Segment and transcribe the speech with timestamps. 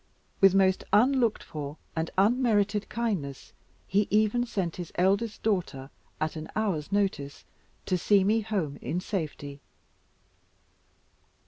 [0.39, 3.53] With most unlooked for and unmerited kindness,
[3.85, 7.45] he even sent his eldest daughter, at an hour's notice,
[7.85, 9.61] to see me home in safety.